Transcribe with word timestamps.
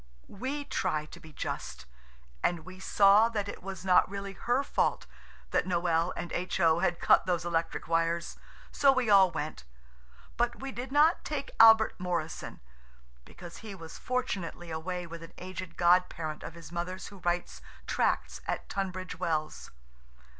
We 0.27 0.65
try 0.65 1.05
to 1.05 1.19
be 1.19 1.31
just, 1.31 1.85
and 2.41 2.65
we 2.65 2.79
saw 2.79 3.29
that 3.29 3.47
it 3.47 3.61
was 3.61 3.85
not 3.85 4.09
really 4.09 4.33
her 4.33 4.63
fault 4.63 5.05
that 5.51 5.65
Noël 5.67 6.11
and 6.17 6.31
H.O. 6.33 6.79
had 6.79 6.99
cut 6.99 7.27
those 7.27 7.45
electric 7.45 7.87
wires, 7.87 8.35
so 8.71 8.91
we 8.91 9.11
all 9.11 9.29
went; 9.29 9.63
but 10.37 10.59
we 10.59 10.71
did 10.71 10.91
not 10.91 11.23
take 11.23 11.51
Albert 11.59 11.99
Morrison, 11.99 12.61
because 13.25 13.57
he 13.57 13.75
was 13.75 13.99
fortunately 13.99 14.71
away 14.71 15.05
with 15.05 15.21
an 15.21 15.33
aged 15.37 15.77
god 15.77 16.09
parent 16.09 16.41
of 16.41 16.55
his 16.55 16.71
mother's 16.71 17.09
who 17.09 17.19
writes 17.19 17.61
tracts 17.85 18.41
at 18.47 18.67
Tunbridge 18.69 19.19
Wells. 19.19 19.69